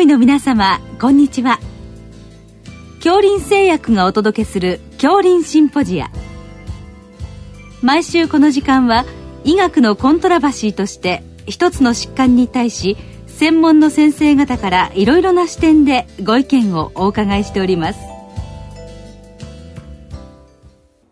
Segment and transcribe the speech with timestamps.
[0.00, 1.58] 医の皆様こんにちは。
[2.96, 6.10] 恐林製薬がお届けする恐林シンポジア。
[7.82, 9.04] 毎週この時間は
[9.44, 12.96] 医学のコントラバシーとして一つの疾患に対し
[13.26, 18.00] 専門の先生方からいろいろな視点でご意見をお伺いしております。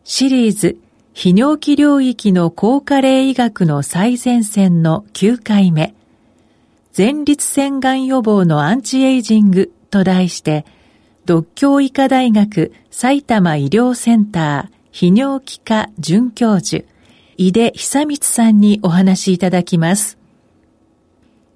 [0.05, 0.79] シリーズ
[1.15, 5.95] 泌尿器領域の高加齢医学の最前線の9回目。
[6.97, 10.65] 前立腺がん予防のアンチエイジングと題して、
[11.25, 16.85] 独協医科大学埼玉医療センター泌尿器科准教授、
[17.37, 20.19] 井出久光さんにお話しいただきます。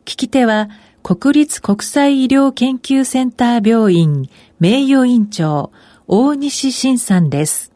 [0.04, 0.70] 聞き手は、
[1.04, 4.28] 国立国際医療研究センター病院
[4.58, 5.70] 名誉院長、
[6.08, 7.67] 大西晋さんです。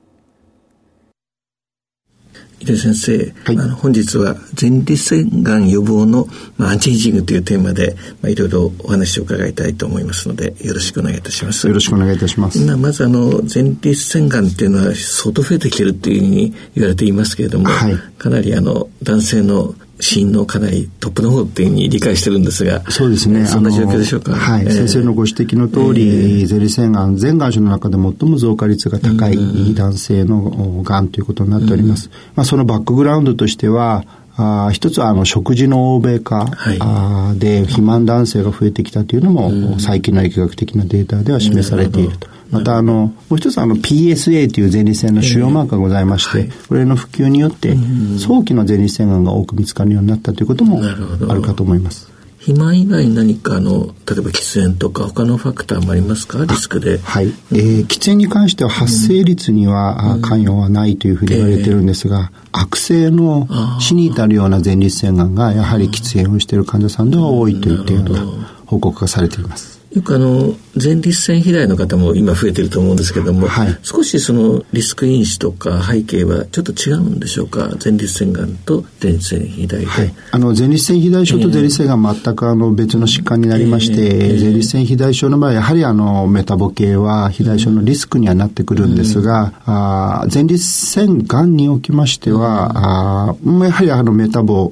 [2.63, 11.67] 井出先生、はい、あの本日は前立腺がん予防の、まあ、アンチエイジングというテーマで、まあ、いろいろお話を伺いたいと思いますのでよろしくお願いいたします。
[11.67, 12.77] よろしくお願いいたします。
[12.77, 23.47] まずあの前立腺がんっていうのは相当増えてきてるっていうふうに言われていますけれども、はい、かなりあの男性の死因のかなりトップの方っていうふうに理解してるんですが、そうですね。
[23.47, 24.33] そんな状況でしょうか？
[24.35, 32.11] はい、えー、先生のご指摘の通り、えー、ゼリ腺がん、全がん種の中で最も増加率が高い男性のがんということになっております。
[32.35, 34.05] まあ、そのバックグラウンドとしては、
[34.37, 42.29] あ一つはあの食事の欧米化、はい、あで肥満男性が増えてきたというのも、最近の疫学的なデータでは示されていると。
[42.51, 47.75] またあの、もう一つあの PSA という前立腺の腫瘍マーカーがございまして、これの普及によって、
[48.19, 52.12] 早期の前立腺がんが多く見つかるようになったということもあるかと思います。
[52.45, 56.45] 肥満以外に何かあの例えば喫煙とか他のファクターもありますか？
[56.45, 56.99] リスクで。
[56.99, 63.47] はい、えー、喫煙に関しては発生率には、うん、関与はないというふうに言われてるんですが、えー、悪性の
[63.79, 68.19] 死に至るような前立腺がんがやはり喫煙をしている患者さんでは多いという点が
[68.67, 77.71] 報告がされていますよくあの前立腺肥大の方も今増えてると思うんですけども、はい、少しそのリスク因子とか背景はちょっと違うんでしょうか？
[77.83, 94.71] 前立腺がんと前立腺肥大で、はい、あの前立腺肥大症と前立腺がん全くあの別の疾患になりまして、えー、前立腺肥大症の場合やはりあのメタボ系は肥大症のリスクにはなってくるんですが、うん、あ前立腺がんにおきましては、うん、あやはりあのメタボ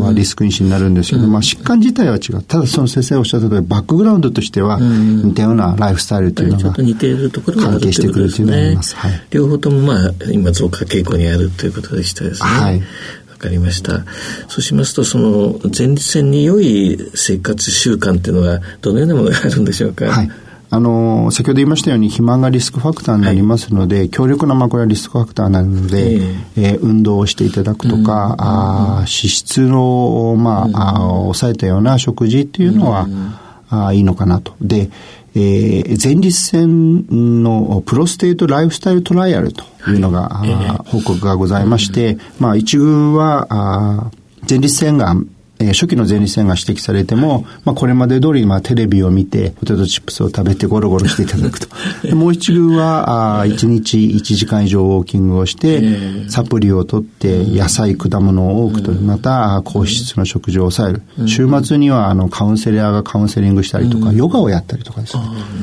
[0.00, 2.42] はリスク因子になるんですけど、うん、まあ、疾患自体は違う。
[2.44, 8.96] ただその先生おっしゃった通りバックグラウンドとしては似たようなライフスタイルというのが関係してくるというのがあります。
[8.96, 12.48] はい、両方ともまあ今増加傾向にあるということでしたですね。
[12.48, 12.82] はい
[13.30, 14.04] わかりました。
[14.48, 20.04] そうしますと、その前立腺に良い生活習慣っていうのはどのようなものがあるんでしょうか？
[20.04, 20.30] はい。
[20.68, 28.04] あの、先ほど言いましたように肥満がリスクファクターになりますので、はい、強力なまあこれはリスクファクターなので、えー、えー、運動をしていただくとか、うん、
[28.38, 33.32] あ脂質の、まあ、うん、あ抑えたような食事っていうのは、うん
[33.70, 34.54] あいいのかなと。
[34.60, 34.90] で、
[35.34, 44.10] えー、前立腺のプロステートライフスタイルトライアルというのが、はい、報告がございまして、まあ一群はあ
[44.48, 45.28] 前立腺がん
[45.60, 51.68] えー、初期の前立腺が指摘されても、まあ、これまで通り、まあ、テレビを見て、ポテトチップスを食べてゴロゴロしていただくと。
[52.16, 61.28] もう一群は、あ1日1時間以上ウォーキングをして、サプリを取って、野菜、果物を多くとり、また、高脂質の食事を抑える。
[61.28, 65.22] 週末には、あの、カウンセラーがカウンセリングしたりとか、ヨガをやったりとかですね。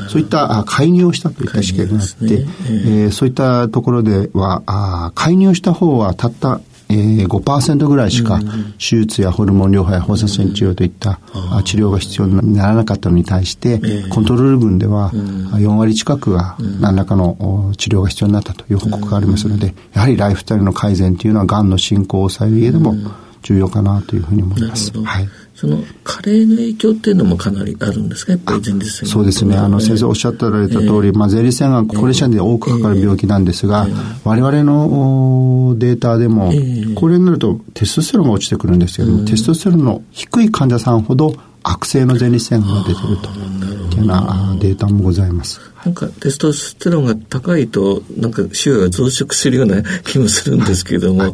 [0.10, 8.40] そういった介入をしたといった試験があって、えー、そういったところでは、あ介入した方はたったえー、5%ぐらいしか
[8.78, 11.20] 手術やホルモン療法や放射線治療といった
[11.66, 22.96] 治療が必要にならなかったのに対して、コントロール群では4割近くが何らかの治療が必要になったという報告がありますので、やはりライフスタイルの改善というのはがんの進行を抑える上でも
[23.44, 24.92] 重要かなというふうに思います。
[24.92, 28.34] はいその加齢の影響っていうのもかなりあるんですか？
[28.34, 29.58] やっぱり前立腺そうですね。
[29.58, 41.34] あの先生おっしゃってられた通り、えー、まあ、前立腺が高齢者で多くかかる病気なんですが、えー、我々のデータでも、えー、高齢になるとテストステロンが落ちてくるんですけども、テストステロンの低い患者さんほど
[41.64, 45.60] 悪性の前立腺が出てるというようなデータもございます。
[45.84, 51.34] なんかテストステロンが高いとなんか腫瘍が増殖するような気もするんですけども、はい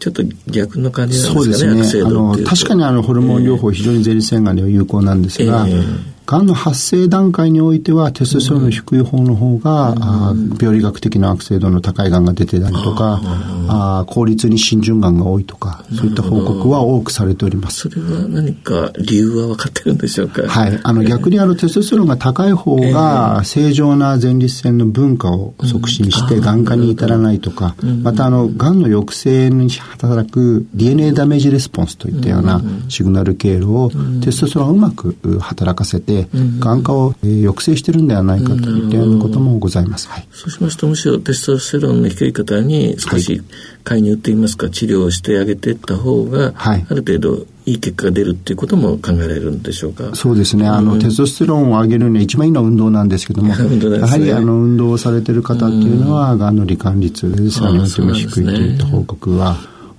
[0.00, 1.54] ちょっと逆の感じなんですかね。
[1.54, 2.02] そうですね。
[2.04, 13.20] あの、確かにあの、ホルモン療法非常に前立腺がんでは有効なんですが、えーがんの発生段階においてはテストステロンの低い方の方が、うん、病理学的な悪性度の高いがんが出てたりとか、
[13.68, 17.88] あ効率に浸潤がんが多いとか、そういった報告は多くされております。
[17.88, 20.48] それは何か理由は分かってるんでしょうか？
[20.48, 20.80] はい。
[20.80, 26.64] あの逆にあのテストステロンが高い方が正常な前立腺の分化を促進してがん。
[26.64, 27.74] 化に至らないとか、
[28.04, 33.90] またあのがんの抑制に働く DNA ダメージレスポンスといったようなシグナル経路を
[34.22, 36.28] テストステロンをうまく働かせてで、
[36.58, 40.08] 眼科を、えー、抑制してるんではないかといったようなこともございます。
[40.08, 43.42] はい、そうしますと、むしろテストステロンの低い方に少し
[43.84, 50.14] 介入といいますか、治療をしてあげていった方が、はい、ある程度いい結果が出るっていうことも考えられるんでしょうか？
[50.14, 50.66] そうですね。
[50.68, 56.56] あの、うん、テストステロンを上げるには一番いいのは運動なんですけども、 ね、やはりあの、運動をされてる方っていうのは、がん。
[56.56, 59.56] の罹患率ですが、に低いといった報告は、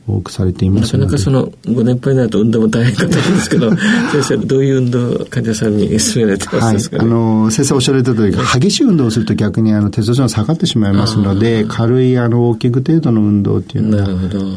[0.07, 3.71] 多くされていますなかなかそのご年配になると運動も大変かと思うんですけど
[4.11, 14.09] 先生どういう運動患者さんに勧められてますか、ね、はい、あの先生おっしゃられた通り激しい運動をすると逆にあのテストステロン下がってしまいますので軽いあのウォーキング程度の運動っていうのは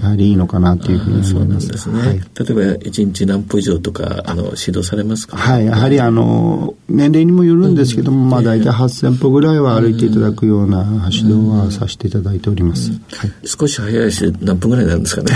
[0.02, 1.68] やはりいいのかなというふうに思います。
[1.68, 5.66] ですね、はい、例えば一日何歩以上とかあの指導されますか、はい。
[5.66, 12.96] やはりあの年齢にもよるんですけども、うん、まあ大体8000歩ぐらいは歩いていただくような指導はさせていただいております、うん。
[13.16, 15.33] はい、少し早いし何分ぐらいなんですかね？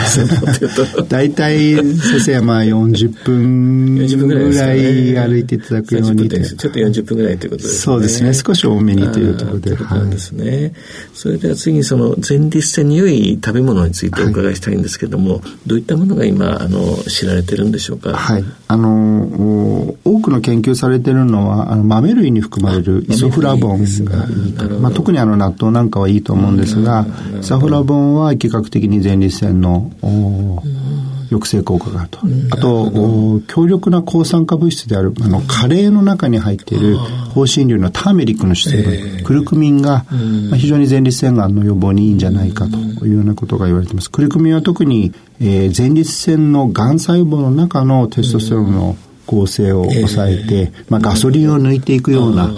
[1.08, 6.28] 大体先生はまあ40分ぐらい歩いていただくように。
[6.28, 7.80] ちょっと40分ぐらいということですね。
[7.82, 8.34] そうですね。
[8.34, 9.74] 少し多めにというところで。
[9.76, 10.72] はいですね。
[11.12, 18.14] それでは次にその前立腺に良い食べ物についてお伺いしたいんですけども、はい、どういったものが今あの知られてるんでしょうか？
[18.14, 18.44] はい。
[18.68, 24.26] あの多くの研究されてるのはあの豆類に含まれるイソフラボンが
[24.80, 26.56] まあ、特にあの納豆なんかはいいと思うん。
[26.56, 27.06] ですが
[27.40, 29.87] イソフラボンは疫学的に前立腺の
[31.30, 32.20] 抑制効果があると。
[32.50, 36.96] あと、強力な抗酸化物質である、あの、カレーの中に入っている
[37.34, 40.04] 香辛料のターメリックの主成分、クルクミンが、
[40.50, 44.10] まあ、非常に前立腺がんの予防にいいんじゃないかというようなことが言われています。
[44.10, 48.96] クルクミンは特に、えー、前立腺のがん細胞の中のテストステロンの
[49.26, 52.50] 構成を抑えて、まあ、ガソリンを抜いていくような、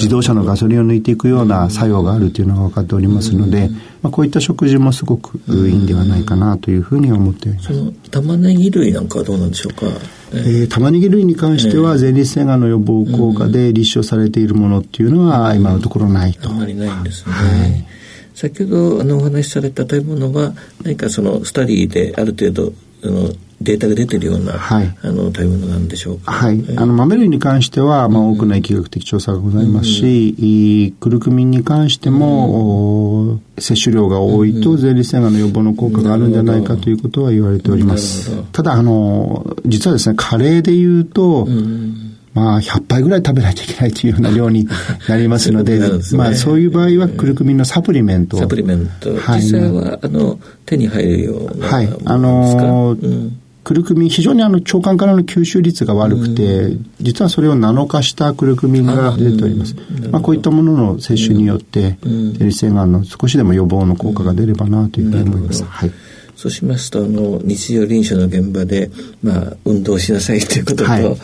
[0.00, 3.68] 自動車のガソリンを抜いていくような作用があるというのが分かっておりますので、
[4.00, 7.92] まあ、こういった食事もすごくいいんではないかなというふうに思っております。
[8.10, 9.86] 玉ねぎ類なんかはどうなんでしょうか？
[10.32, 16.48] えー、玉ねぎ類に関しては前立腺がんの予防効果で立証されているものっていうのは今のところないと。
[16.48, 17.32] あまりないんですね。
[17.32, 17.86] はい
[18.32, 23.30] 先ほどあのお話しされた食べ物は何かそのスタディである程度あの
[23.60, 26.32] データが出てるような、はい、あの食べ物なんでしょうか。
[26.32, 26.64] はい。
[26.78, 38.30] あの豆類に関しては、まあ、多くの疫学的調査がございますし、うん、クルクミンに関しても、うん、摂取量が多いと前立腺がんの予防の効果があるんじゃないかということは言われております。
[38.52, 44.68] ただ、あの、実はですね、カレーで言うと、うんまあ、100杯ぐらい食べないといけないというような量に
[45.08, 49.14] なりますので、 でね、まあ、そういう場合は、クルクミンのサプリメントサプリメント。
[49.16, 51.88] はい、実際は、あの、手に入るようなはい。
[52.04, 59.76] あのーうんクルクミン、非常にあの腸管からの吸収率が悪くて、実はそれをナノ化したクルクミンが出ております。
[60.10, 65.64] まあ、こういったものの摂取によって、前立腺がんの少しでも予防の効果が出ればなというふうに思います。
[65.64, 65.92] はい。
[66.40, 68.90] そうしますと、あの、日常臨床の現場で、
[69.22, 71.16] まあ、運動しなさいということと、はい、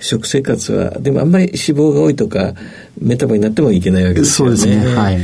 [0.00, 2.54] 食生活は、でもあんまり脂肪が多いとか、
[3.00, 4.56] メタボになってもいけないわけですよね。
[4.56, 4.94] そうですね。
[4.94, 5.18] はい。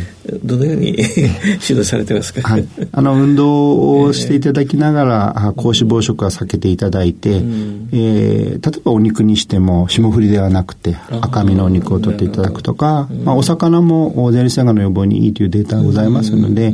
[0.44, 0.90] どのように
[1.66, 16.72] 指導されてますか、はい、あの運動をしていただきながら、高脂肪食は避けていただいて、うん、えー、例えばお肉にしても霜降りではなくて赤身のお肉を取っていただくとか、まあ、お魚も前立腺がんの予防にいいというデータがございますので、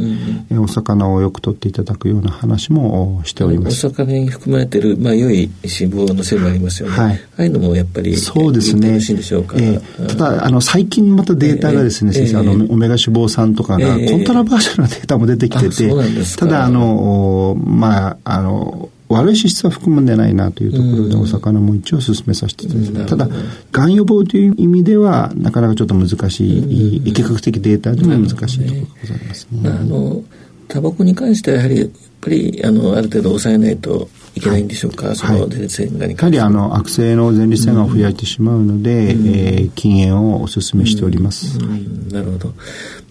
[0.51, 3.87] うん、お魚をよく取っていただくような話もしております。
[3.87, 6.95] お魚に含まれている、まあ、良い脂肪の成分ありますよね。
[6.95, 9.01] はい、ああいうのもやっぱりそうですね。
[9.01, 9.57] しいんでしょうか？
[9.59, 15.91] えー、ただあの最近またデータがですね、えー、先生、あのオメガ脂肪酸とかがコントラバーシャルなデータも出てきてて、
[16.37, 23.07] ただあの、まあ、あの、悪い脂質は含むんでないなというところで、お魚も一応進めさせていただきます。
[23.07, 23.29] ただ、
[23.71, 29.71] がん予防という意味では、なかなかちょっと難しい、疫学的データでも難しいところがございますね。
[29.71, 30.25] あの、
[30.69, 31.89] タバコに関してはやはり、やっ
[32.21, 41.59] ぱり、あの、ある程度抑えないといけないんでしょうか、はい、その前立腺がやはり、あの、悪性の前立腺がんを増やしてしまうので、うん、えー、禁煙をお勧めしております。
[41.59, 42.55] うんうん、なるほど。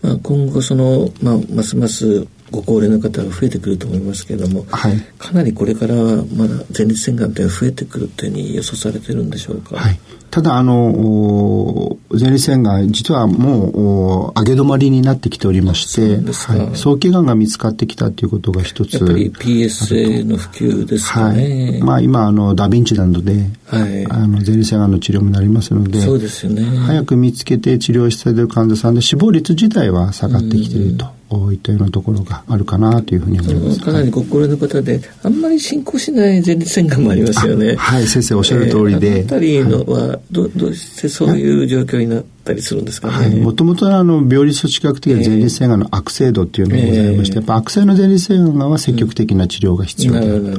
[0.04, 9.78] まあ、今後その、まあ、ますますご高齢の方が増えてくると思いますけれども、はい、かなりこれからはまだ前立腺がんって増えてくるというふうに予想されてるんでしょうか？
[9.78, 10.00] はい、
[10.30, 21.72] ただあの前立腺がん実はもう上げ止まりになってきておりましてはい、早期がんが見つかってきたということが一つやっぱり PSA の普及ですかね。
[21.72, 26.64] はい、まあ今あのダヴィンチなどで、はい、あの前立腺がんの治療もなりますのでそうですよね。
[26.64, 31.08] 早く見つけて治療している患者さんで死亡率自体は下がってきていると。
[31.38, 33.80] こういったようなところがあるかなというふうに思います。
[33.80, 37.76] かなりご高齢の方で、あんまり進行しない前立腺がんもありますよね。
[37.76, 39.20] はい、先生おっしゃる通りで。
[39.20, 43.14] えー、あたりのは、どどうしてそういう状況になったりするんですかね。
[43.14, 43.36] はい。
[43.40, 50.56] もともとあの、病理組織学的な前立腺がんの悪性度っていうのがございまして、やっぱ悪性の前立腺がんは積極的な治療が必要である。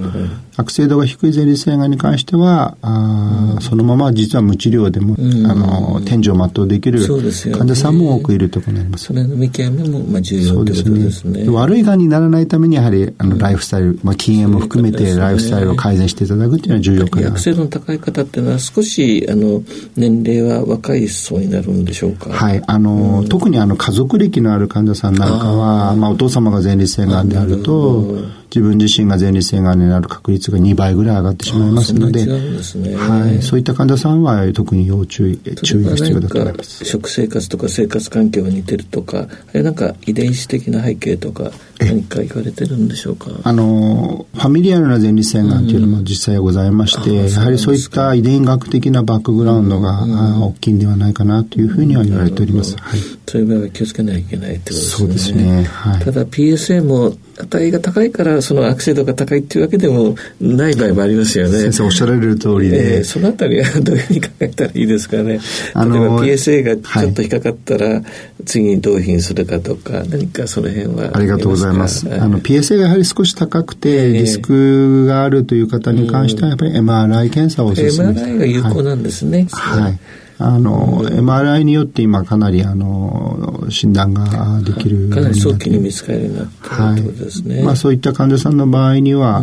[0.58, 7.06] 悪性度が低い前立腺がんに関しては、あそのまま実は無治療でも、あの、天井を全うできる
[7.52, 9.04] 患者さんも多くいるところになります。
[9.04, 11.48] それの見極めも、まあ、重要ということですね。
[11.48, 17.28] 悪いがんにならないために、やはり、あの、ライフスタイル、まあ、禁煙も含めて、ライフスタイルを改善していただくっていうのは重要かな。
[17.28, 19.62] 悪性度の高い方っていうのは、少し、あの、
[19.96, 22.30] 年齢は若い層になるんでしょうか？
[22.30, 22.62] はい。
[22.66, 28.16] あの、特にあの、家族歴のある患者さんなんかは、まあ、お父様が前立腺がんであると、
[28.56, 32.24] 自分自身が前立腺がんになる確率が2倍ぐらい上がってしまいますので、
[32.62, 36.40] そね、はい、そういった患者さんは特に要注意、注意が必要だと。
[36.40, 36.82] 思います。
[36.86, 43.30] 食生活とか生活環境が似てるとか、あれなんか遺伝子的な背景とか、何か言われてるんでしょうか？
[43.44, 52.74] あの、ファミリアルな前立腺がんというのも実際はございまして、うん、やはりそういった遺伝学的なバックグラウンドが、うん、大きいんではないかなというふうには言われております。
[52.78, 54.96] はい、そういう場合は気をつけないといけないってことですね。
[54.96, 55.64] そうですね。
[55.64, 57.14] はい、ただ PSA も
[57.44, 61.60] 値が高いからその悪性度が高いっていうわけでもない場合もありますよね。
[61.60, 62.98] 先生おっしゃられる通りで。
[62.98, 65.40] えー、そのあたりはどういうふうに考えたらいいですかね。
[65.74, 68.02] あの例えば PSA がちょっと引っかかったら、
[68.44, 72.06] 次にどういうふうにするかとか、何かその辺はありがとうございます。
[72.12, 78.20] あの PSA がやはり少し高くてリスクがあるという方に関してはやっぱり MRI 検査をお勧めします。
[78.24, 79.46] MRI が有効なんですね。
[79.50, 79.98] はい、はい
[80.38, 87.56] あの、MRI によって今かなりあの、診断ができるかなり早期に見つかるようになったということですね。
[87.56, 89.40] はい、まあそういった患者さんの場合には、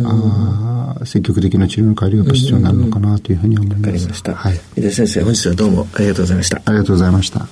[1.00, 3.80] うん、積極的な治療の帰りが必要になるのかなというふうに思います。
[3.80, 4.34] わ、かりました。
[4.34, 4.60] はい。
[4.76, 6.62] 井出先生、本日はどうもありがとうございました。
[6.64, 7.48] ありがとうございました。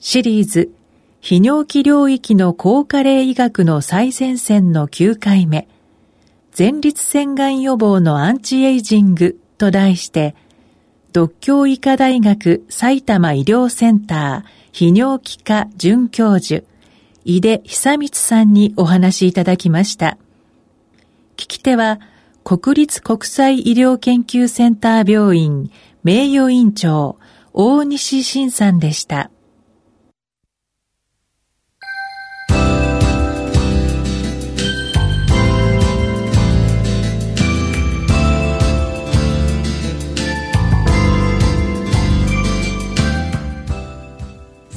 [0.00, 0.70] シリーズ、
[1.20, 5.68] 泌尿器領域の高加齢医学の最前線の9回目、
[6.56, 10.34] 前立腺がん予防のアンチエイジングと題して、
[11.18, 16.64] 独協医科大学埼玉医療センター泌尿器科准教授、
[17.24, 20.16] 井出久光さんにお話いただきました。
[21.36, 21.98] 聞き手は、
[22.44, 25.72] 国立国際医療研究センター病院
[26.04, 27.18] 名誉院長、
[27.52, 29.32] 大西晋さんでした。